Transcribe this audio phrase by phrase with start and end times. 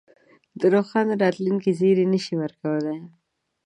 [0.59, 2.99] د روښانه راتلونکې زېری نه شي ورکولای.